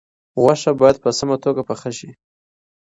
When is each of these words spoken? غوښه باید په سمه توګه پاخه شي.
غوښه 0.41 0.71
باید 0.79 0.97
په 1.03 1.09
سمه 1.19 1.35
توګه 1.45 1.61
پاخه 1.69 1.91
شي. 1.97 2.09